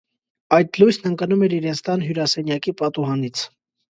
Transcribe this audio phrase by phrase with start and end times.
[0.57, 3.45] Այդ լույսն ընկնում էր իրենց տան հյուրասենյակի պատուհանից: